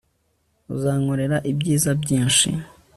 Uzankorera 0.73 1.37
ibyiza 1.51 1.89
byinshi 2.01 2.49